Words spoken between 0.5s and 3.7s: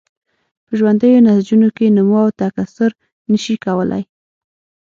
په ژوندیو نسجونو کې نمو او تکثر نشي